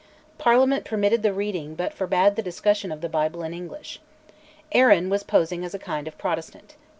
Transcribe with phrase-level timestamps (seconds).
[0.39, 3.99] Parliament permitted the reading but forbade the discussion of the Bible in English.
[4.71, 6.75] Arran was posing as a kind of Protestant.